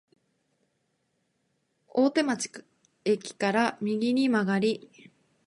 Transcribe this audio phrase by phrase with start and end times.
[1.89, 2.49] 大手町
[3.05, 4.89] 駅から右に曲がり、